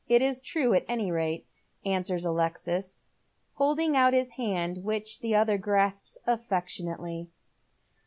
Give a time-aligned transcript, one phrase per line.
[0.09, 1.45] It's true, at any rate,"
[1.85, 3.03] answers Alexis,
[3.53, 7.29] holding out his hand, which the other grasps affectionately.